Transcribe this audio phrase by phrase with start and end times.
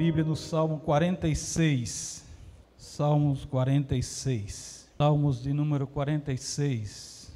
[0.00, 2.24] Bíblia no Salmo 46.
[2.78, 4.88] Salmos 46.
[4.96, 7.30] Salmos de número 46.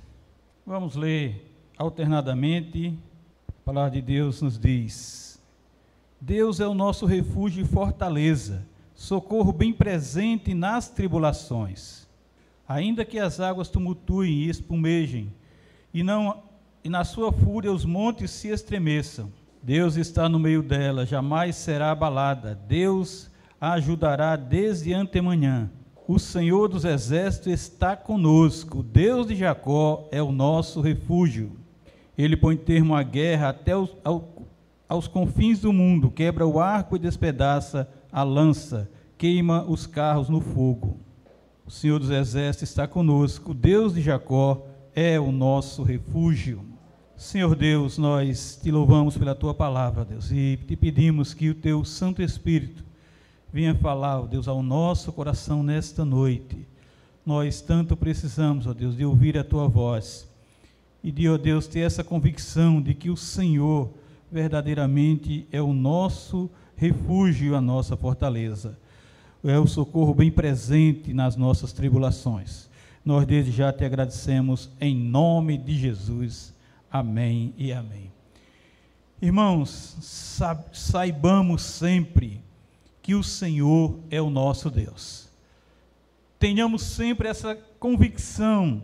[0.64, 1.44] Vamos ler
[1.76, 2.98] alternadamente.
[3.46, 5.38] A palavra de Deus nos diz:
[6.18, 12.08] Deus é o nosso refúgio e fortaleza, socorro bem presente nas tribulações.
[12.66, 15.30] Ainda que as águas tumultuem e espumejem,
[15.92, 16.42] e não
[16.82, 19.30] e na sua fúria os montes se estremeçam.
[19.64, 22.54] Deus está no meio dela, jamais será abalada.
[22.68, 25.70] Deus a ajudará desde antemanhã.
[26.06, 28.82] O Senhor dos exércitos está conosco.
[28.82, 31.52] Deus de Jacó é o nosso refúgio.
[32.16, 34.28] Ele põe termo à guerra até os, ao,
[34.86, 40.42] aos confins do mundo, quebra o arco e despedaça a lança, queima os carros no
[40.42, 40.98] fogo.
[41.64, 43.54] O Senhor dos exércitos está conosco.
[43.54, 46.73] Deus de Jacó é o nosso refúgio.
[47.24, 51.82] Senhor Deus, nós te louvamos pela tua palavra, Deus, e te pedimos que o teu
[51.82, 52.84] Santo Espírito
[53.50, 56.68] venha falar, ó Deus, ao nosso coração nesta noite.
[57.24, 60.28] Nós tanto precisamos, ó Deus, de ouvir a tua voz
[61.02, 63.88] e de, ó Deus, ter essa convicção de que o Senhor
[64.30, 68.78] verdadeiramente é o nosso refúgio, a nossa fortaleza.
[69.42, 72.68] É o socorro bem presente nas nossas tribulações.
[73.02, 76.52] Nós desde já te agradecemos em nome de Jesus.
[76.94, 78.12] Amém e amém.
[79.20, 79.96] Irmãos,
[80.72, 82.40] saibamos sempre
[83.02, 85.28] que o Senhor é o nosso Deus.
[86.38, 88.80] Tenhamos sempre essa convicção.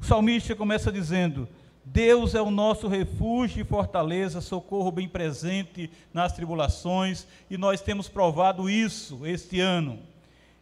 [0.00, 1.48] O salmista começa dizendo:
[1.84, 8.08] Deus é o nosso refúgio e fortaleza, socorro bem presente nas tribulações, e nós temos
[8.08, 9.98] provado isso este ano.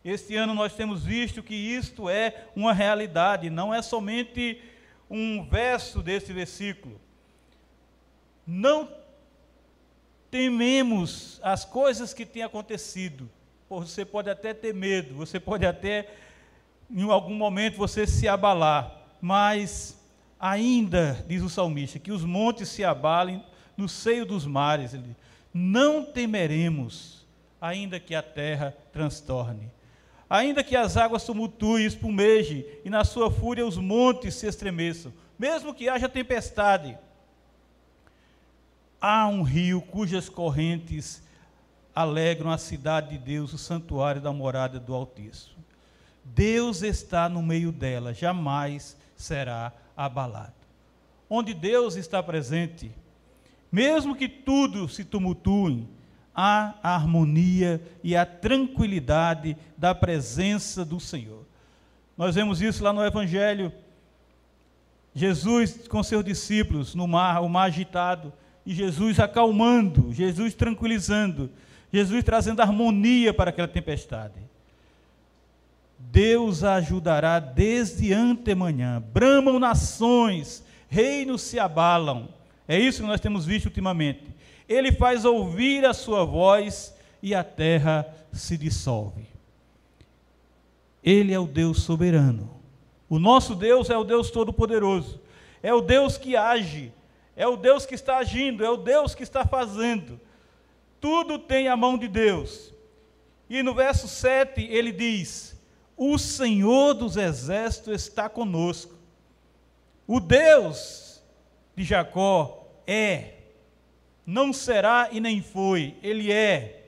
[0.02, 4.62] Este ano nós temos visto que isto é uma realidade, não é somente
[5.14, 7.00] um verso desse versículo.
[8.44, 8.88] Não
[10.28, 13.30] tememos as coisas que têm acontecido.
[13.70, 16.10] Você pode até ter medo, você pode até,
[16.90, 20.00] em algum momento, você se abalar, mas
[20.38, 23.40] ainda, diz o salmista, que os montes se abalem
[23.76, 24.96] no seio dos mares.
[25.52, 27.24] Não temeremos,
[27.60, 29.70] ainda que a terra transtorne.
[30.28, 35.74] Ainda que as águas tumultuem, espumejem, e na sua fúria os montes se estremeçam, mesmo
[35.74, 36.98] que haja tempestade,
[39.00, 41.22] há um rio cujas correntes
[41.94, 45.62] alegram a cidade de Deus, o santuário da morada do Altíssimo.
[46.24, 50.54] Deus está no meio dela, jamais será abalado.
[51.28, 52.90] Onde Deus está presente,
[53.70, 55.86] mesmo que tudo se tumultue,
[56.34, 61.46] a harmonia e a tranquilidade da presença do Senhor.
[62.18, 63.72] Nós vemos isso lá no Evangelho.
[65.14, 68.32] Jesus com seus discípulos no mar, o mar agitado,
[68.66, 71.50] e Jesus acalmando, Jesus tranquilizando,
[71.92, 74.34] Jesus trazendo harmonia para aquela tempestade.
[75.98, 79.02] Deus ajudará desde antemanhã.
[79.12, 82.28] Bramam nações, reinos se abalam.
[82.66, 84.33] É isso que nós temos visto ultimamente
[84.68, 89.26] ele faz ouvir a sua voz e a terra se dissolve.
[91.02, 92.50] Ele é o Deus soberano.
[93.08, 95.20] O nosso Deus é o Deus todo-poderoso.
[95.62, 96.92] É o Deus que age,
[97.36, 100.20] é o Deus que está agindo, é o Deus que está fazendo.
[101.00, 102.72] Tudo tem a mão de Deus.
[103.48, 105.58] E no verso 7 ele diz:
[105.96, 108.94] O Senhor dos exércitos está conosco.
[110.06, 111.22] O Deus
[111.76, 113.33] de Jacó é
[114.26, 116.84] não será e nem foi, ele é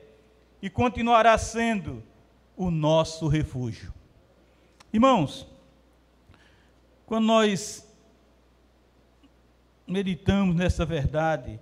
[0.61, 2.03] e continuará sendo
[2.55, 3.93] o nosso refúgio.
[4.91, 5.47] Irmãos,
[7.05, 7.87] quando nós
[9.85, 11.59] meditamos nessa verdade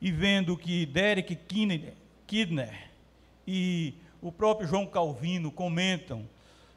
[0.00, 1.36] e vendo que Derek
[2.26, 2.90] Kidner
[3.46, 6.28] e o próprio João Calvino comentam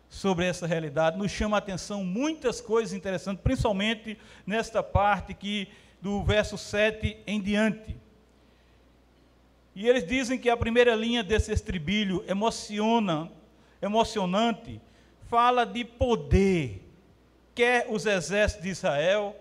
[0.10, 5.68] sobre essa realidade, nos chama a atenção muitas coisas interessantes, principalmente nesta parte que
[6.02, 7.96] do verso 7 em diante.
[9.76, 13.30] E eles dizem que a primeira linha desse estribilho emociona,
[13.82, 14.80] emocionante,
[15.28, 16.82] fala de poder,
[17.54, 19.36] quer os exércitos de Israel,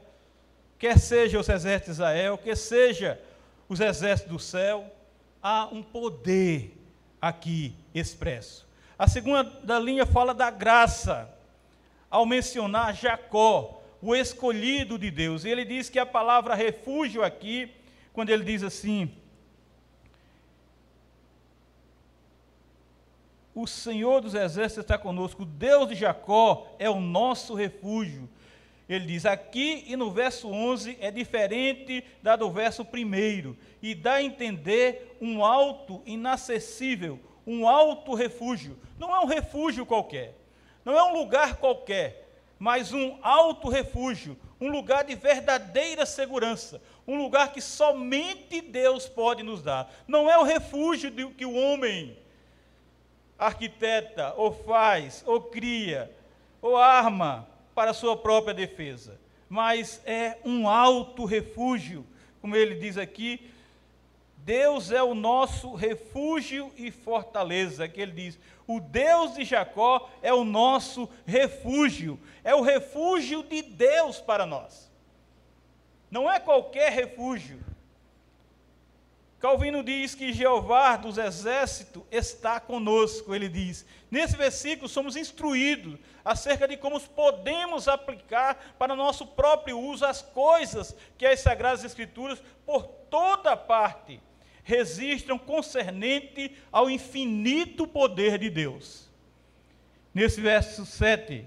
[0.76, 3.20] quer seja os exércitos de Israel, quer seja
[3.69, 4.92] os exércitos do céu,
[5.40, 6.76] há um poder
[7.22, 8.66] aqui expresso.
[8.98, 11.32] A segunda linha fala da graça,
[12.10, 15.44] ao mencionar Jacó, o escolhido de Deus.
[15.44, 17.70] E ele diz que a palavra refúgio aqui,
[18.12, 19.10] quando ele diz assim,
[23.54, 28.28] O Senhor dos exércitos está conosco, o Deus de Jacó é o nosso refúgio.
[28.88, 34.14] Ele diz aqui e no verso 11 é diferente da do verso 1 e dá
[34.14, 38.76] a entender um alto inacessível, um alto refúgio.
[38.98, 40.34] Não é um refúgio qualquer,
[40.84, 42.28] não é um lugar qualquer,
[42.58, 49.44] mas um alto refúgio, um lugar de verdadeira segurança, um lugar que somente Deus pode
[49.44, 49.90] nos dar.
[50.08, 52.18] Não é o refúgio que o homem
[53.38, 56.10] arquiteta, ou faz, ou cria,
[56.60, 62.06] ou arma para sua própria defesa, mas é um alto refúgio,
[62.40, 63.50] como ele diz aqui.
[64.38, 68.38] Deus é o nosso refúgio e fortaleza, que ele diz.
[68.66, 74.90] O Deus de Jacó é o nosso refúgio, é o refúgio de Deus para nós.
[76.10, 77.58] Não é qualquer refúgio.
[79.44, 83.85] Calvino diz que Jeová dos exércitos está conosco, ele diz.
[84.11, 90.96] Nesse versículo somos instruídos acerca de como podemos aplicar para nosso próprio uso as coisas
[91.19, 94.19] que as Sagradas Escrituras, por toda parte,
[94.62, 99.11] registram concernente ao infinito poder de Deus.
[100.14, 101.44] Nesse verso 7,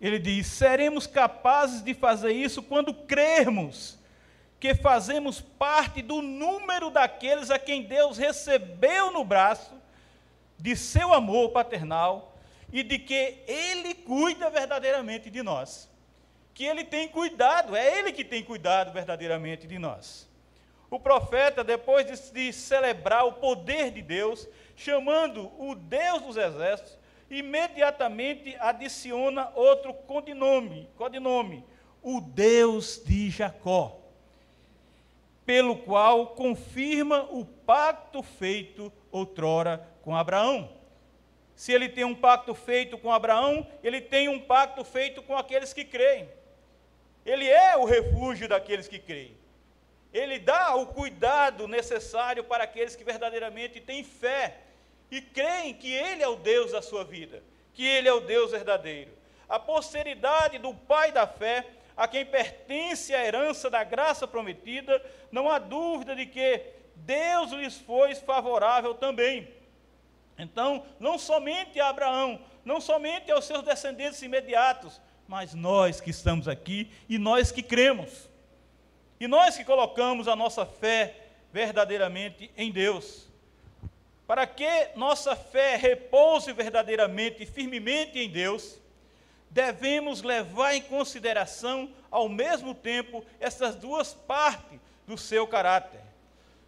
[0.00, 4.00] ele diz: Seremos capazes de fazer isso quando crermos
[4.62, 9.74] que fazemos parte do número daqueles a quem Deus recebeu no braço
[10.56, 12.38] de seu amor paternal
[12.72, 15.90] e de que Ele cuida verdadeiramente de nós.
[16.54, 20.30] Que Ele tem cuidado, é Ele que tem cuidado verdadeiramente de nós.
[20.88, 26.96] O profeta, depois de, de celebrar o poder de Deus, chamando o Deus dos exércitos,
[27.28, 31.64] imediatamente adiciona outro codinome, codinome
[32.00, 34.01] o Deus de Jacó
[35.44, 40.70] pelo qual confirma o pacto feito outrora com Abraão.
[41.54, 45.72] Se ele tem um pacto feito com Abraão, ele tem um pacto feito com aqueles
[45.72, 46.28] que creem.
[47.24, 49.36] Ele é o refúgio daqueles que creem.
[50.12, 54.58] Ele dá o cuidado necessário para aqueles que verdadeiramente têm fé
[55.10, 57.42] e creem que Ele é o Deus da sua vida,
[57.72, 59.12] que Ele é o Deus verdadeiro.
[59.48, 61.66] A posteridade do pai da fé
[61.96, 66.62] a quem pertence a herança da graça prometida, não há dúvida de que
[66.96, 69.48] Deus lhes foi favorável também.
[70.38, 76.48] Então, não somente a Abraão, não somente aos seus descendentes imediatos, mas nós que estamos
[76.48, 78.28] aqui e nós que cremos.
[79.20, 81.16] E nós que colocamos a nossa fé
[81.52, 83.28] verdadeiramente em Deus.
[84.26, 88.80] Para que nossa fé repouse verdadeiramente e firmemente em Deus,
[89.52, 96.00] devemos levar em consideração, ao mesmo tempo, essas duas partes do seu caráter.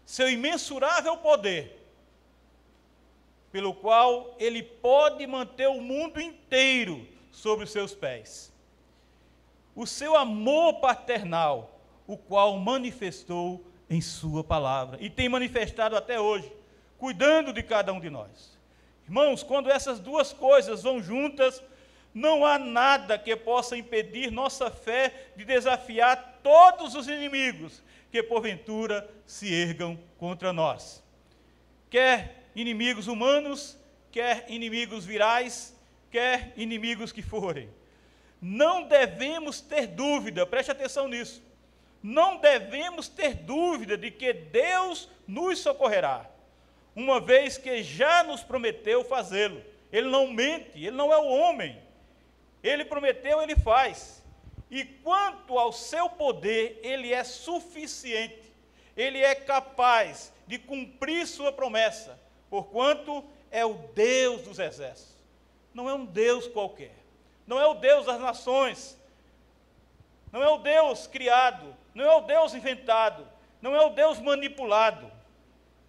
[0.05, 1.83] Seu imensurável poder,
[3.51, 8.53] pelo qual ele pode manter o mundo inteiro sobre os seus pés.
[9.75, 16.51] O seu amor paternal, o qual manifestou em Sua palavra e tem manifestado até hoje,
[16.97, 18.55] cuidando de cada um de nós.
[19.05, 21.61] Irmãos, quando essas duas coisas vão juntas,
[22.15, 29.07] não há nada que possa impedir nossa fé de desafiar todos os inimigos que porventura
[29.25, 31.03] se ergam contra nós.
[31.89, 33.77] Quer inimigos humanos,
[34.13, 35.77] quer inimigos virais,
[36.09, 37.69] quer inimigos que forem.
[38.41, 41.43] Não devemos ter dúvida, preste atenção nisso.
[42.01, 46.29] Não devemos ter dúvida de que Deus nos socorrerá,
[46.95, 49.61] uma vez que já nos prometeu fazê-lo.
[49.91, 51.83] Ele não mente, ele não é o homem
[52.67, 54.23] ele prometeu, ele faz.
[54.69, 58.53] E quanto ao seu poder, ele é suficiente.
[58.97, 62.19] Ele é capaz de cumprir sua promessa,
[62.49, 65.15] porquanto é o Deus dos exércitos.
[65.73, 66.95] Não é um Deus qualquer.
[67.45, 68.97] Não é o Deus das nações.
[70.31, 71.75] Não é o Deus criado.
[71.93, 73.27] Não é o Deus inventado.
[73.61, 75.11] Não é o Deus manipulado.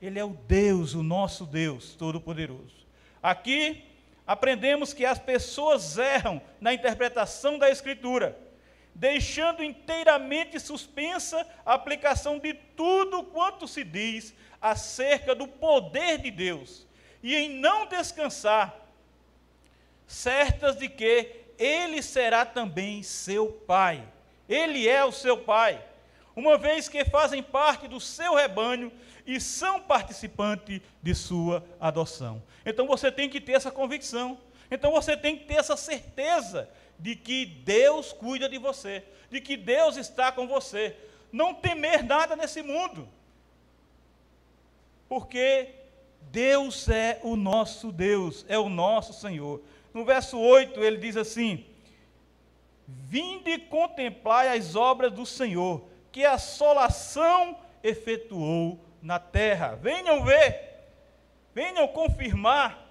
[0.01, 2.87] Ele é o Deus, o nosso Deus Todo-Poderoso.
[3.23, 3.85] Aqui
[4.27, 8.37] aprendemos que as pessoas erram na interpretação da Escritura,
[8.95, 16.87] deixando inteiramente suspensa a aplicação de tudo quanto se diz acerca do poder de Deus,
[17.23, 18.75] e em não descansar,
[20.07, 24.03] certas de que Ele será também seu Pai.
[24.49, 25.83] Ele é o seu Pai,
[26.35, 28.93] uma vez que fazem parte do seu rebanho
[29.27, 32.43] e são participantes de sua adoção.
[32.65, 34.39] Então você tem que ter essa convicção.
[34.71, 36.69] Então você tem que ter essa certeza
[36.99, 40.97] de que Deus cuida de você, de que Deus está com você.
[41.33, 43.09] Não temer nada nesse mundo.
[45.09, 45.75] Porque
[46.31, 49.63] Deus é o nosso Deus, é o nosso Senhor.
[49.93, 51.65] No verso 8 ele diz assim:
[52.87, 59.77] Vinde e contemplai as obras do Senhor, que a assolação efetuou na terra.
[59.77, 60.83] Venham ver,
[61.55, 62.85] venham confirmar.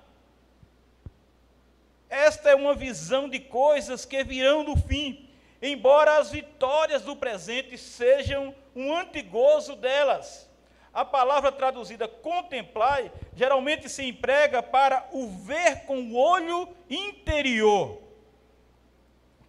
[2.10, 5.30] Esta é uma visão de coisas que virão no fim,
[5.62, 10.50] embora as vitórias do presente sejam um antigozo delas.
[10.94, 18.02] A palavra traduzida contemplar geralmente se emprega para o ver com o olho interior,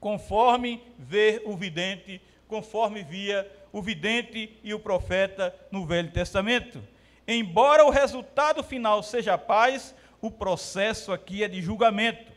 [0.01, 6.83] conforme ver o vidente, conforme via o vidente e o profeta no Velho Testamento.
[7.29, 12.33] Embora o resultado final seja paz, o processo aqui é de julgamento.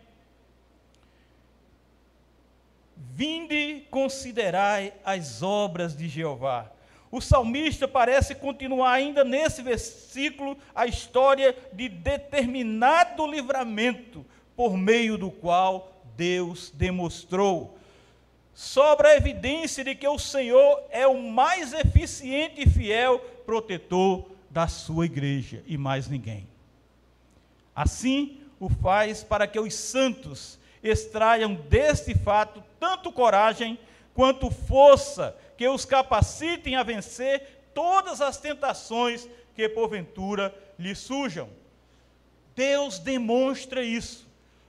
[2.96, 6.72] Vinde considerai as obras de Jeová
[7.12, 14.24] o salmista parece continuar ainda nesse versículo a história de determinado livramento
[14.56, 17.79] por meio do qual Deus demonstrou.
[18.62, 24.68] Sobra a evidência de que o Senhor é o mais eficiente e fiel protetor da
[24.68, 26.46] sua igreja e mais ninguém.
[27.74, 33.80] Assim, o faz para que os santos extraiam deste fato tanto coragem
[34.14, 39.26] quanto força que os capacitem a vencer todas as tentações
[39.56, 41.48] que porventura lhe surjam.
[42.54, 44.28] Deus demonstra isso,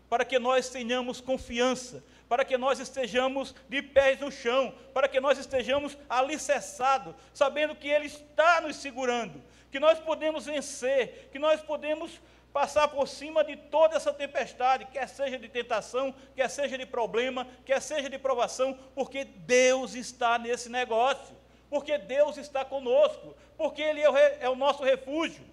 [0.09, 5.19] para que nós tenhamos confiança, para que nós estejamos de pés no chão, para que
[5.19, 11.61] nós estejamos alicerçados, sabendo que Ele está nos segurando, que nós podemos vencer, que nós
[11.61, 12.21] podemos
[12.53, 17.49] passar por cima de toda essa tempestade, quer seja de tentação, quer seja de problema,
[17.67, 21.35] quer seja de provação, porque Deus está nesse negócio,
[21.69, 25.45] porque Deus está conosco, porque Ele é o, é o nosso refúgio.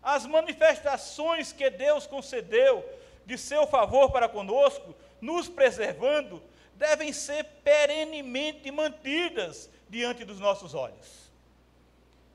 [0.00, 2.84] As manifestações que Deus concedeu
[3.26, 4.94] de seu favor para conosco,
[5.24, 6.42] nos preservando,
[6.74, 11.32] devem ser perenemente mantidas diante dos nossos olhos.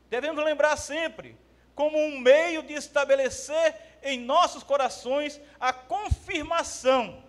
[0.10, 1.38] Devemos lembrar sempre
[1.76, 7.24] como um meio de estabelecer em nossos corações a confirmação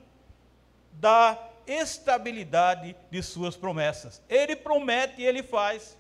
[0.93, 4.23] da estabilidade de suas promessas.
[4.29, 5.97] Ele promete e ele faz.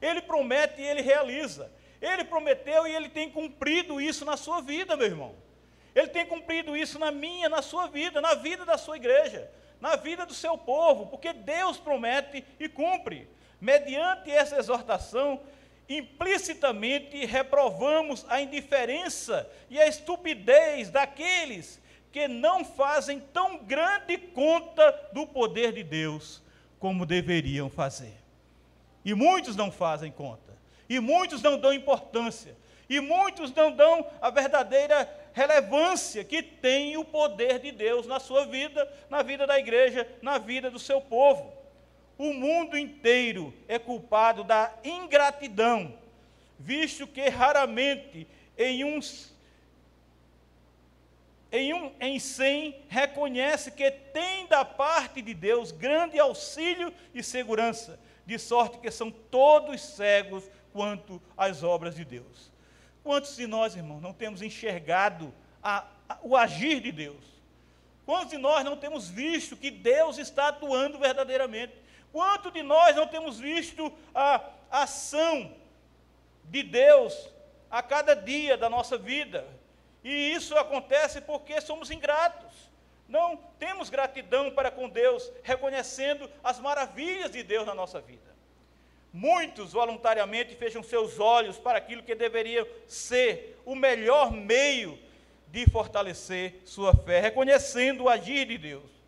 [0.00, 1.70] Ele promete e ele realiza.
[2.00, 5.34] Ele prometeu e ele tem cumprido isso na sua vida, meu irmão.
[5.94, 9.96] Ele tem cumprido isso na minha, na sua vida, na vida da sua igreja, na
[9.96, 13.28] vida do seu povo, porque Deus promete e cumpre.
[13.60, 15.40] Mediante essa exortação,
[15.88, 21.80] implicitamente reprovamos a indiferença e a estupidez daqueles
[22.10, 26.42] que não fazem tão grande conta do poder de Deus
[26.78, 28.14] como deveriam fazer.
[29.04, 30.52] E muitos não fazem conta,
[30.88, 32.56] e muitos não dão importância,
[32.88, 38.44] e muitos não dão a verdadeira relevância que tem o poder de Deus na sua
[38.44, 41.52] vida, na vida da igreja, na vida do seu povo.
[42.18, 45.98] O mundo inteiro é culpado da ingratidão,
[46.58, 49.32] visto que raramente em uns
[51.50, 58.00] em um em cem reconhece que tem da parte de Deus grande auxílio e segurança,
[58.24, 62.51] de sorte que são todos cegos quanto às obras de Deus.
[63.02, 67.24] Quantos de nós, irmãos, não temos enxergado a, a, o agir de Deus?
[68.06, 71.74] Quantos de nós não temos visto que Deus está atuando verdadeiramente?
[72.12, 75.54] Quanto de nós não temos visto a ação
[76.44, 77.28] de Deus
[77.70, 79.46] a cada dia da nossa vida?
[80.04, 82.70] E isso acontece porque somos ingratos.
[83.08, 88.31] Não temos gratidão para com Deus, reconhecendo as maravilhas de Deus na nossa vida.
[89.12, 94.98] Muitos voluntariamente fecham seus olhos para aquilo que deveria ser o melhor meio
[95.48, 99.02] de fortalecer sua fé, reconhecendo o agir de Deus.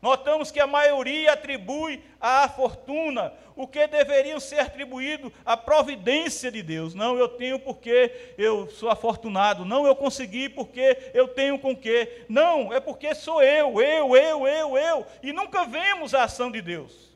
[0.00, 6.60] Notamos que a maioria atribui à fortuna o que deveriam ser atribuído à providência de
[6.60, 6.94] Deus.
[6.94, 9.64] Não, eu tenho porque eu sou afortunado.
[9.64, 12.24] Não, eu consegui porque eu tenho com quê.
[12.28, 15.06] Não, é porque sou eu, eu, eu, eu, eu.
[15.22, 17.11] E nunca vemos a ação de Deus.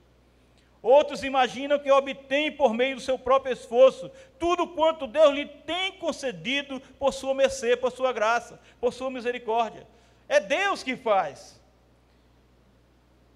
[0.86, 5.90] Outros imaginam que obtém por meio do seu próprio esforço tudo quanto Deus lhe tem
[5.90, 9.84] concedido por sua mercê, por sua graça, por sua misericórdia.
[10.28, 11.60] É Deus que faz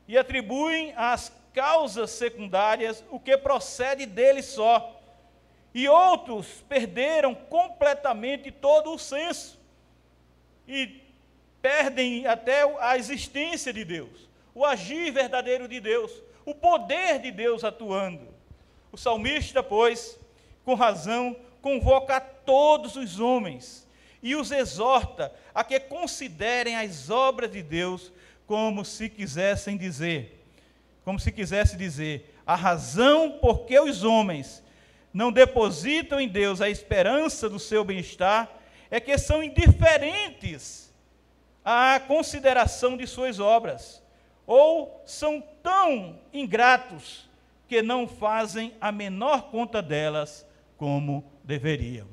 [0.07, 4.97] e atribuem às causas secundárias o que procede dele só.
[5.75, 9.59] E outros perderam completamente todo o senso
[10.69, 11.03] e
[11.61, 16.13] perdem até a existência de Deus, o agir verdadeiro de Deus,
[16.51, 18.29] o poder de Deus atuando.
[18.93, 20.19] O salmista, pois,
[20.65, 23.87] com razão, convoca a todos os homens
[24.23, 28.13] e os exorta a que considerem as obras de Deus
[28.47, 30.45] como se quisessem dizer:
[31.05, 34.63] como se quisesse dizer, a razão por que os homens
[35.13, 38.51] não depositam em Deus a esperança do seu bem-estar
[38.91, 40.93] é que são indiferentes
[41.65, 44.00] à consideração de suas obras,
[44.51, 47.31] ou são tão ingratos
[47.69, 50.45] que não fazem a menor conta delas
[50.77, 52.09] como deveriam.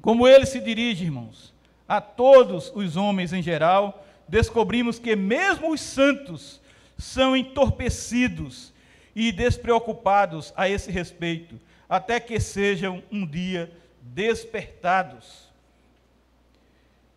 [0.00, 1.52] Como ele se dirige, irmãos,
[1.88, 6.60] a todos os homens em geral, descobrimos que mesmo os santos
[6.96, 8.72] são entorpecidos
[9.16, 15.50] e despreocupados a esse respeito, até que sejam um dia despertados.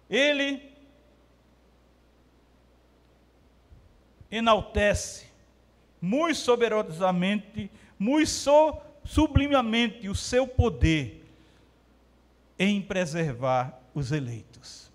[0.10, 0.75] Ele
[4.36, 5.26] enaltece
[6.02, 11.26] muito soberanamente, muito sublimamente o seu poder
[12.58, 14.92] em preservar os eleitos.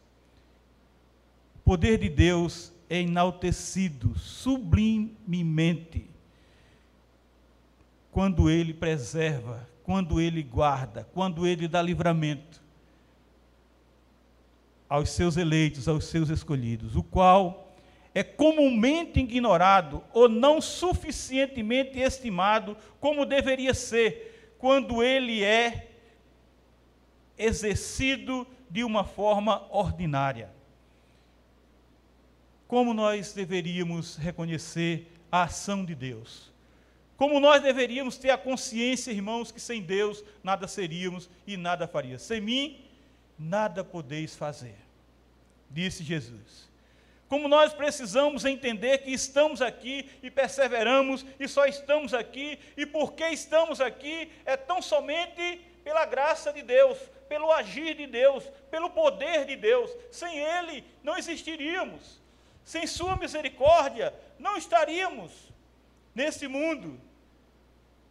[1.56, 6.08] O poder de Deus é enaltecido sublimemente
[8.10, 12.60] quando ele preserva, quando ele guarda, quando ele dá livramento
[14.88, 17.69] aos seus eleitos, aos seus escolhidos, o qual
[18.14, 25.88] é comumente ignorado ou não suficientemente estimado como deveria ser, quando ele é
[27.38, 30.50] exercido de uma forma ordinária.
[32.66, 36.52] Como nós deveríamos reconhecer a ação de Deus?
[37.16, 42.18] Como nós deveríamos ter a consciência, irmãos, que sem Deus nada seríamos e nada faria.
[42.18, 42.84] Sem mim,
[43.38, 44.76] nada podeis fazer,
[45.70, 46.69] disse Jesus.
[47.30, 53.24] Como nós precisamos entender que estamos aqui e perseveramos e só estamos aqui, e porque
[53.28, 59.46] estamos aqui é tão somente pela graça de Deus, pelo agir de Deus, pelo poder
[59.46, 59.88] de Deus.
[60.10, 62.20] Sem Ele não existiríamos.
[62.64, 65.30] Sem Sua misericórdia não estaríamos
[66.12, 67.00] nesse mundo.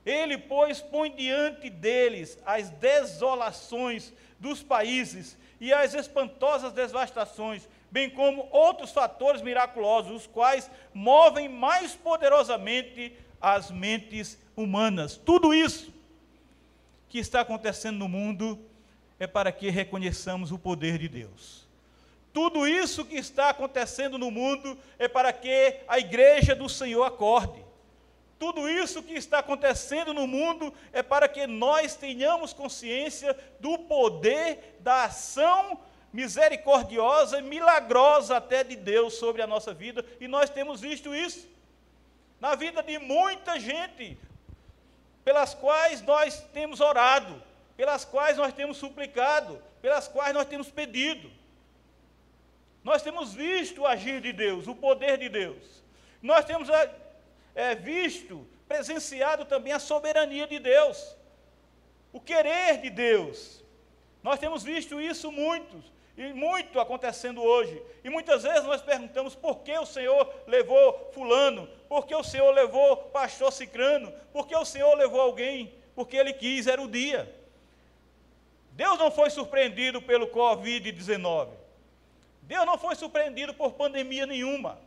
[0.06, 8.48] Ele, pois, põe diante deles as desolações dos países e as espantosas devastações, bem como
[8.52, 15.18] outros fatores miraculosos, os quais movem mais poderosamente as mentes humanas.
[15.18, 15.94] Tudo isso
[17.08, 18.60] que está acontecendo no mundo
[19.20, 21.68] é para que reconheçamos o poder de Deus.
[22.32, 27.66] Tudo isso que está acontecendo no mundo é para que a igreja do Senhor acorde.
[28.38, 34.78] Tudo isso que está acontecendo no mundo é para que nós tenhamos consciência do poder
[34.80, 35.78] da ação
[36.12, 41.48] misericordiosa e milagrosa até de Deus sobre a nossa vida, e nós temos visto isso
[42.40, 44.18] na vida de muita gente,
[45.24, 47.42] pelas quais nós temos orado,
[47.76, 51.30] pelas quais nós temos suplicado, pelas quais nós temos pedido.
[52.84, 55.84] Nós temos visto o agir de Deus, o poder de Deus.
[56.22, 56.70] Nós temos
[57.54, 61.16] é, visto, presenciado também a soberania de Deus,
[62.14, 63.64] o querer de Deus.
[64.24, 67.82] Nós temos visto isso muitos, e muito acontecendo hoje.
[68.04, 72.52] E muitas vezes nós perguntamos por que o Senhor levou fulano, por que o Senhor
[72.52, 77.34] levou pastor cicrano, por que o Senhor levou alguém, porque ele quis, era o dia.
[78.74, 81.48] Deus não foi surpreendido pelo Covid-19.
[82.42, 84.78] Deus não foi surpreendido por pandemia nenhuma.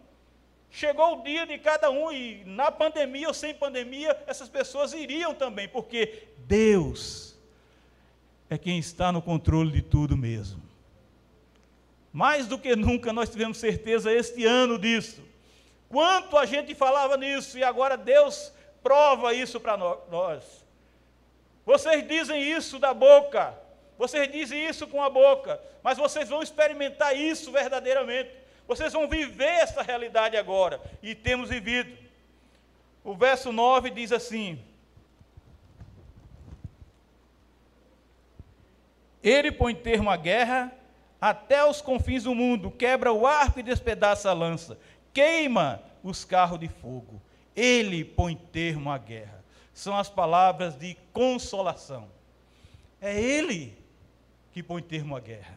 [0.71, 5.35] Chegou o dia de cada um, e na pandemia ou sem pandemia, essas pessoas iriam
[5.35, 7.39] também, porque Deus
[8.51, 10.72] é quem está no controle de tudo mesmo.
[12.13, 15.23] Mais do que nunca nós tivemos certeza este ano disso.
[15.89, 20.65] Quanto a gente falava nisso e agora Deus prova isso para nós.
[21.65, 23.57] Vocês dizem isso da boca,
[23.97, 28.31] vocês dizem isso com a boca, mas vocês vão experimentar isso verdadeiramente.
[28.67, 31.97] Vocês vão viver essa realidade agora, e temos vivido.
[33.05, 34.63] O verso 9 diz assim:
[39.23, 40.73] Ele põe termo à guerra
[41.23, 44.77] até os confins do mundo, quebra o arco e despedaça a lança,
[45.15, 47.23] queima os carros de fogo.
[47.55, 49.45] Ele põe termo à guerra.
[49.73, 52.09] São as palavras de consolação.
[53.01, 53.79] É Ele
[54.51, 55.57] que põe termo à guerra.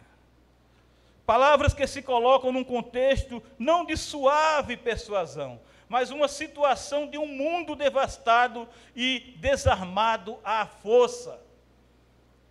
[1.26, 7.26] Palavras que se colocam num contexto não de suave persuasão, mas uma situação de um
[7.26, 11.42] mundo devastado e desarmado à força.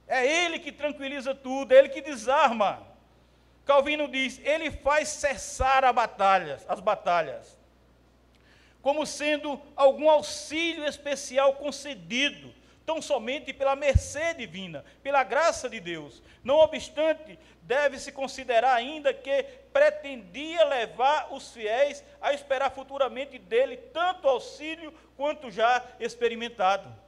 [0.09, 2.94] É Ele que tranquiliza tudo, é Ele que desarma.
[3.65, 7.59] Calvino diz: Ele faz cessar batalhas, as batalhas,
[8.83, 12.53] como sendo algum auxílio especial concedido
[12.85, 16.23] tão somente pela mercê divina, pela graça de Deus.
[16.43, 24.29] Não obstante, deve-se considerar ainda que pretendia levar os fiéis a esperar futuramente dele tanto
[24.29, 27.04] auxílio quanto já experimentado.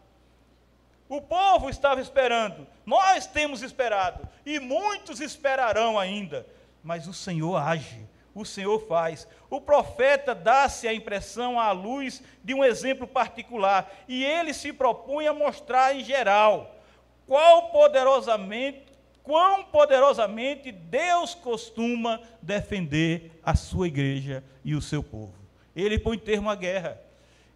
[1.09, 6.47] O povo estava esperando, nós temos esperado, e muitos esperarão ainda,
[6.83, 9.27] mas o Senhor age o Senhor faz.
[9.49, 15.27] O profeta dá-se a impressão à luz de um exemplo particular, e ele se propõe
[15.27, 16.77] a mostrar em geral
[17.27, 18.83] qual poderosamente,
[19.23, 25.35] quão poderosamente Deus costuma defender a sua igreja e o seu povo.
[25.75, 27.01] Ele põe termo à guerra,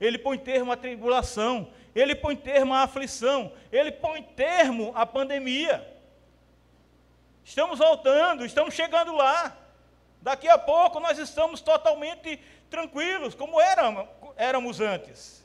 [0.01, 5.87] ele põe termo à tribulação, ele põe termo à aflição, ele põe termo à pandemia.
[7.45, 9.57] Estamos voltando, estamos chegando lá.
[10.23, 14.07] Daqui a pouco nós estamos totalmente tranquilos, como éramos,
[14.81, 15.41] antes.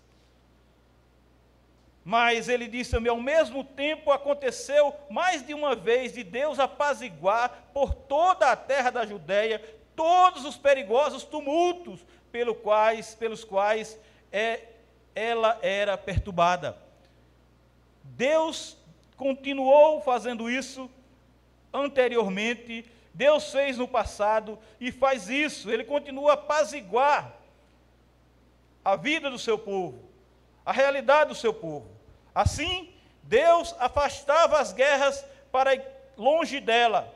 [2.03, 7.69] Mas ele disse também: ao mesmo tempo aconteceu mais de uma vez de Deus apaziguar
[7.73, 9.59] por toda a terra da Judéia
[9.95, 12.05] todos os perigosos tumultos
[12.53, 13.97] quais, pelos quais
[14.31, 14.59] é,
[15.15, 16.77] ela era perturbada.
[18.03, 18.77] Deus
[19.17, 20.89] continuou fazendo isso
[21.73, 27.31] anteriormente Deus fez no passado e faz isso, Ele continua a apaziguar
[28.83, 29.97] a vida do seu povo,
[30.65, 31.89] a realidade do seu povo.
[32.35, 35.81] Assim, Deus afastava as guerras para
[36.17, 37.09] longe dela,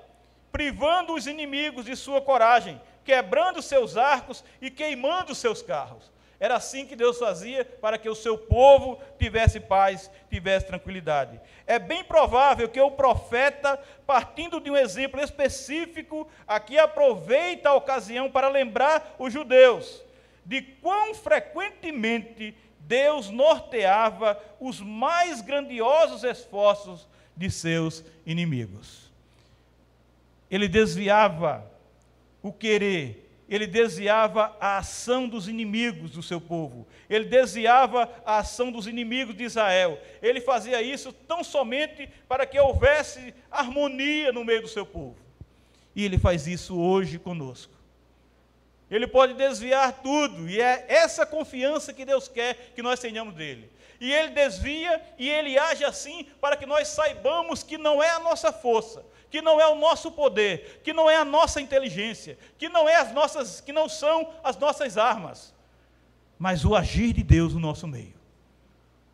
[0.54, 6.10] privando os inimigos de sua coragem, quebrando seus arcos e queimando seus carros.
[6.40, 11.40] Era assim que Deus fazia para que o seu povo tivesse paz, tivesse tranquilidade.
[11.68, 18.32] É bem provável que o profeta, partindo de um exemplo específico, aqui aproveita a ocasião
[18.32, 20.02] para lembrar os judeus
[20.46, 29.12] de quão frequentemente Deus norteava os mais grandiosos esforços de seus inimigos.
[30.50, 31.70] Ele desviava
[32.42, 38.72] o querer ele desviava a ação dos inimigos do seu povo, ele desviava a ação
[38.72, 40.00] dos inimigos de Israel.
[40.22, 45.18] Ele fazia isso tão somente para que houvesse harmonia no meio do seu povo.
[45.96, 47.79] E ele faz isso hoje conosco.
[48.90, 53.70] Ele pode desviar tudo, e é essa confiança que Deus quer que nós tenhamos dele.
[54.00, 58.20] E ele desvia e ele age assim para que nós saibamos que não é a
[58.20, 62.70] nossa força, que não é o nosso poder, que não é a nossa inteligência, que
[62.70, 65.54] não é as nossas, que não são as nossas armas,
[66.38, 68.14] mas o agir de Deus no nosso meio.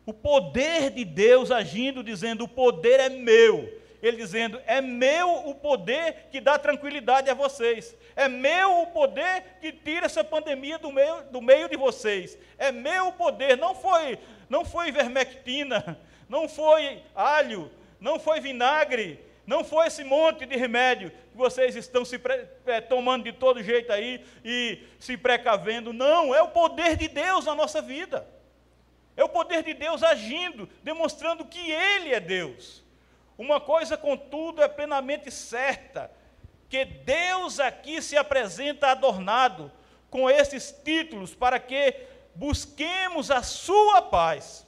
[0.06, 3.68] O poder de Deus agindo, dizendo: "O poder é meu".
[4.06, 7.96] Ele dizendo: "É meu o poder que dá tranquilidade a vocês.
[8.14, 12.38] É meu o poder que tira essa pandemia do meio, do meio de vocês.
[12.58, 19.20] É meu o poder, não foi, não foi vermectina, não foi alho, não foi vinagre,
[19.46, 22.20] não foi esse monte de remédio que vocês estão se
[22.66, 25.92] é, tomando de todo jeito aí e se precavendo.
[25.92, 28.26] Não, é o poder de Deus na nossa vida.
[29.16, 32.84] É o poder de Deus agindo, demonstrando que Ele é Deus.
[33.38, 36.10] Uma coisa, contudo, é plenamente certa:
[36.68, 39.70] que Deus aqui se apresenta adornado
[40.10, 41.94] com esses títulos para que
[42.34, 44.66] busquemos a Sua paz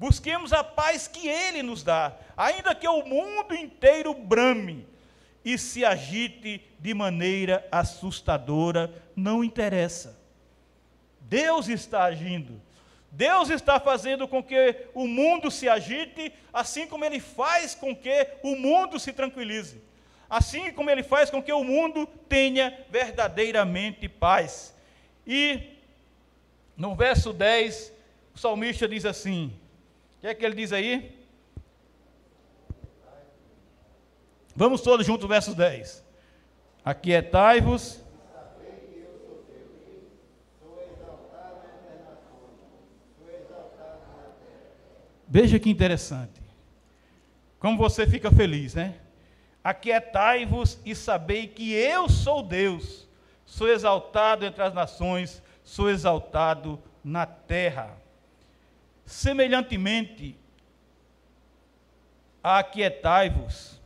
[0.00, 4.88] Busquemos a paz que Ele nos dá, ainda que o mundo inteiro brame
[5.44, 10.18] e se agite de maneira assustadora, não interessa.
[11.20, 12.62] Deus está agindo.
[13.10, 18.28] Deus está fazendo com que o mundo se agite, assim como Ele faz com que
[18.42, 19.82] o mundo se tranquilize.
[20.28, 24.74] Assim como Ele faz com que o mundo tenha verdadeiramente paz.
[25.26, 25.76] E
[26.76, 27.92] no verso 10,
[28.34, 29.52] o salmista diz assim:
[30.16, 31.18] o que é que ele diz aí?
[34.54, 36.04] Vamos todos juntos, verso 10.
[36.84, 38.04] Aquietai-vos.
[45.30, 46.42] Veja que interessante.
[47.60, 48.96] Como você fica feliz, né?
[49.62, 53.08] Aquietai-vos e sabei que eu sou Deus.
[53.46, 57.96] Sou exaltado entre as nações, sou exaltado na terra.
[59.06, 60.36] Semelhantemente,
[62.42, 63.80] aquietai-vos,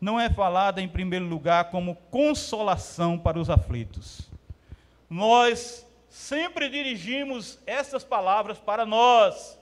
[0.00, 4.30] não é falada em primeiro lugar como consolação para os aflitos.
[5.10, 9.57] Nós sempre dirigimos essas palavras para nós.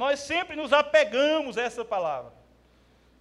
[0.00, 2.32] Nós sempre nos apegamos a essa palavra.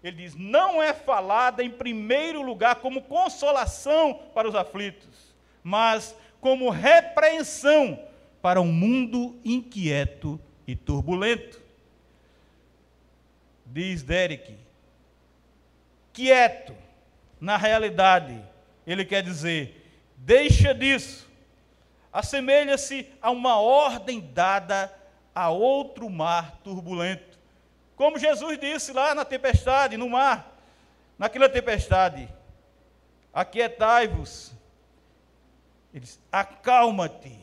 [0.02, 6.70] Ele diz: não é falada em primeiro lugar como consolação para os aflitos, mas como
[6.70, 8.02] repreensão
[8.42, 11.62] para um mundo inquieto e turbulento.
[13.66, 14.56] diz Derek,
[16.14, 16.74] quieto,
[17.42, 18.42] na realidade,
[18.88, 21.30] ele quer dizer, deixa disso,
[22.14, 24.98] assemelha-se a uma ordem dada
[25.40, 27.40] a outro mar turbulento.
[27.96, 30.60] Como Jesus disse lá na tempestade, no mar,
[31.18, 32.28] naquela tempestade:
[33.34, 34.52] Aquietai-vos.
[35.94, 37.40] Ele diz: Acalma-te,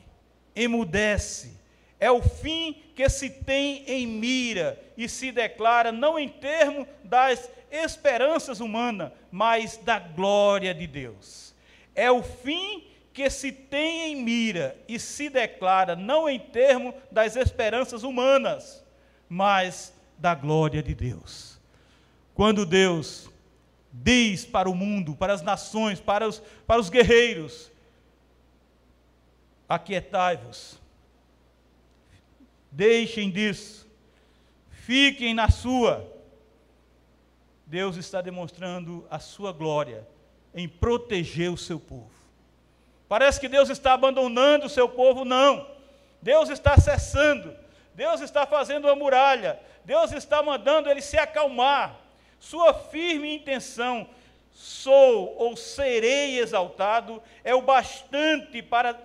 [0.54, 1.56] emudece.
[1.98, 7.50] É o fim que se tem em mira e se declara não em termos das
[7.70, 11.54] esperanças humanas, mas da glória de Deus.
[11.94, 17.34] É o fim que se tem em mira e se declara não em termos das
[17.34, 18.84] esperanças humanas,
[19.26, 21.58] mas da glória de Deus.
[22.34, 23.30] Quando Deus
[23.90, 27.72] diz para o mundo, para as nações, para os, para os guerreiros:
[29.66, 30.78] Aquietai-vos,
[32.70, 33.88] deixem disso,
[34.68, 36.06] fiquem na sua.
[37.64, 40.06] Deus está demonstrando a sua glória
[40.54, 42.15] em proteger o seu povo.
[43.08, 45.66] Parece que Deus está abandonando o seu povo, não.
[46.20, 47.56] Deus está cessando.
[47.94, 49.58] Deus está fazendo uma muralha.
[49.84, 51.96] Deus está mandando ele se acalmar.
[52.38, 54.08] Sua firme intenção,
[54.52, 58.98] sou ou serei exaltado, é o bastante para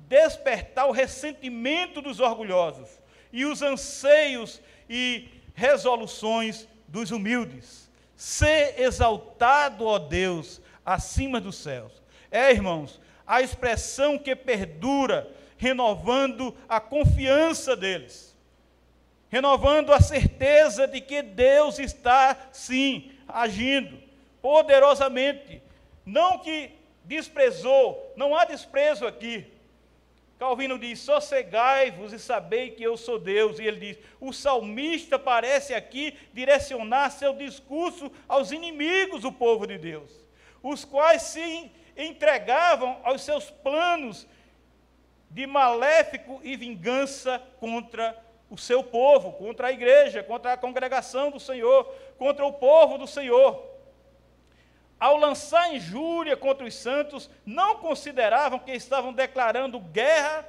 [0.00, 2.90] despertar o ressentimento dos orgulhosos
[3.32, 7.90] e os anseios e resoluções dos humildes.
[8.16, 11.92] Ser exaltado, ó Deus, acima dos céus.
[12.30, 18.36] É, irmãos, a expressão que perdura, renovando a confiança deles,
[19.30, 24.04] renovando a certeza de que Deus está, sim, agindo
[24.44, 25.62] poderosamente.
[26.04, 26.70] Não que
[27.02, 29.46] desprezou, não há desprezo aqui.
[30.38, 33.58] Calvino diz: sossegai-vos e sabei que eu sou Deus.
[33.58, 39.78] E ele diz: o salmista parece aqui direcionar seu discurso aos inimigos do povo de
[39.78, 40.10] Deus,
[40.62, 44.26] os quais se entregavam aos seus planos
[45.30, 48.16] de maléfico e vingança contra
[48.48, 53.06] o seu povo, contra a igreja, contra a congregação do Senhor, contra o povo do
[53.06, 53.74] Senhor.
[54.98, 60.48] Ao lançar injúria contra os santos, não consideravam que estavam declarando guerra,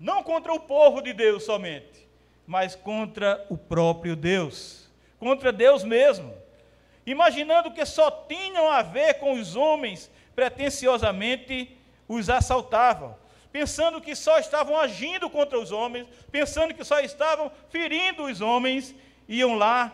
[0.00, 2.08] não contra o povo de Deus somente,
[2.46, 6.34] mas contra o próprio Deus, contra Deus mesmo,
[7.04, 11.76] imaginando que só tinham a ver com os homens pretensiosamente
[12.08, 13.16] os assaltavam,
[13.52, 18.94] pensando que só estavam agindo contra os homens, pensando que só estavam ferindo os homens,
[19.28, 19.92] iam lá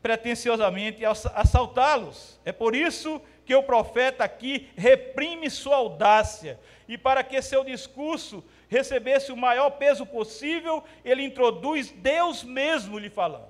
[0.00, 2.38] pretensiosamente assaltá-los.
[2.44, 8.44] É por isso que o profeta aqui reprime sua audácia, e para que seu discurso
[8.68, 13.48] recebesse o maior peso possível, ele introduz Deus mesmo lhe falando.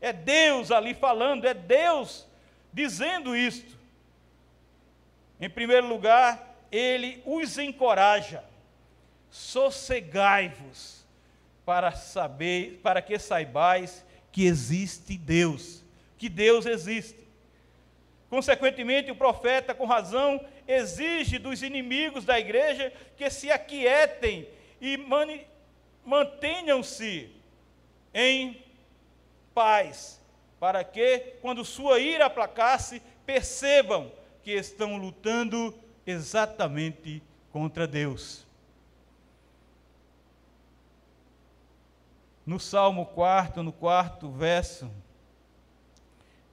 [0.00, 2.26] É Deus ali falando, é Deus
[2.72, 3.79] dizendo isto.
[5.40, 8.44] Em primeiro lugar, ele os encoraja.
[9.30, 11.06] Sossegai-vos
[11.64, 15.82] para saber, para que saibais que existe Deus,
[16.18, 17.18] que Deus existe.
[18.28, 24.46] Consequentemente, o profeta, com razão, exige dos inimigos da igreja que se aquietem
[24.80, 24.96] e
[26.04, 27.30] mantenham-se
[28.12, 28.62] em
[29.54, 30.20] paz,
[30.60, 35.74] para que, quando sua ira aplacasse, percebam que estão lutando
[36.06, 37.22] exatamente
[37.52, 38.46] contra Deus.
[42.44, 44.90] No Salmo 4, no quarto verso,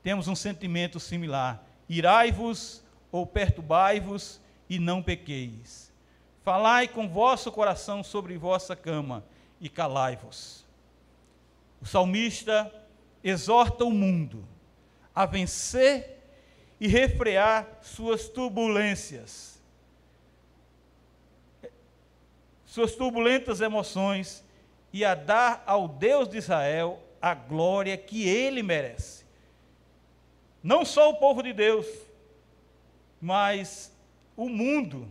[0.04, 5.92] temos um sentimento similar: irai-vos ou perturbai-vos e não pequeis.
[6.44, 9.24] Falai com vosso coração sobre vossa cama
[9.60, 10.66] e calai-vos.
[11.82, 12.72] O salmista
[13.24, 14.48] exorta o mundo
[15.14, 16.17] a vencer
[16.80, 19.60] e refrear suas turbulências,
[22.66, 24.44] suas turbulentas emoções
[24.94, 29.26] e a dar ao Deus de Israel a glória que ele merece.
[30.62, 31.88] Não só o povo de Deus,
[33.22, 33.92] mas
[34.36, 35.08] o mundo.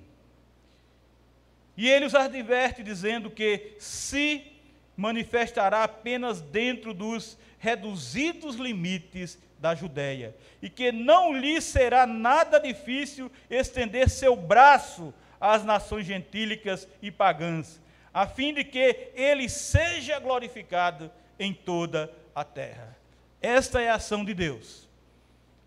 [1.77, 4.53] E ele os adverte dizendo que se
[4.97, 13.31] manifestará apenas dentro dos reduzidos limites da Judéia, e que não lhe será nada difícil
[13.49, 17.81] estender seu braço às nações gentílicas e pagãs,
[18.13, 22.97] a fim de que ele seja glorificado em toda a terra.
[23.41, 24.89] Esta é a ação de Deus.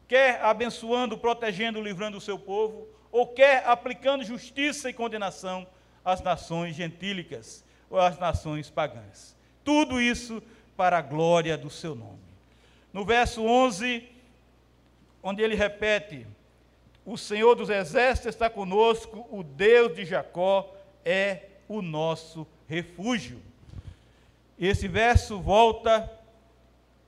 [0.07, 5.67] Quer abençoando, protegendo, livrando o seu povo, ou quer aplicando justiça e condenação
[6.03, 9.35] às nações gentílicas ou às nações pagãs.
[9.63, 10.41] Tudo isso
[10.75, 12.28] para a glória do seu nome.
[12.91, 14.07] No verso 11,
[15.21, 16.25] onde ele repete:
[17.05, 20.73] O Senhor dos exércitos está conosco, o Deus de Jacó
[21.05, 23.41] é o nosso refúgio.
[24.57, 26.11] Esse verso volta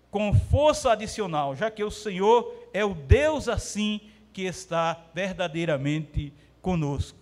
[0.09, 4.01] com força adicional, já que o Senhor é o Deus assim
[4.33, 7.17] que está verdadeiramente conosco.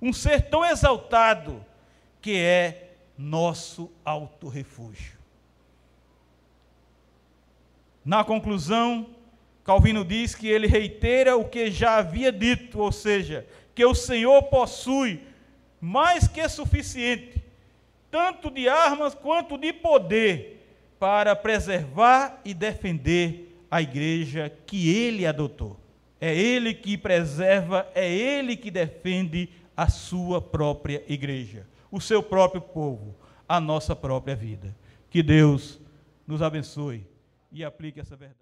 [0.00, 1.64] Um ser tão exaltado
[2.20, 5.18] que é nosso alto refúgio.
[8.04, 9.06] Na conclusão,
[9.64, 14.42] Calvino diz que ele reitera o que já havia dito, ou seja, que o Senhor
[14.44, 15.22] possui
[15.80, 17.42] mais que suficiente,
[18.10, 20.50] tanto de armas quanto de poder,
[20.98, 25.78] para preservar e defender a igreja que ele adotou.
[26.20, 32.60] É ele que preserva, é ele que defende a sua própria igreja, o seu próprio
[32.60, 33.14] povo,
[33.48, 34.74] a nossa própria vida.
[35.10, 35.80] Que Deus
[36.26, 37.13] nos abençoe
[37.54, 38.32] e aplique essa verdade.